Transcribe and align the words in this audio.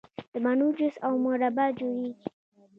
د 0.31 0.33
مڼو 0.43 0.67
جوس 0.77 0.95
او 1.05 1.13
مربا 1.23 1.65
جوړیږي. 1.77 2.27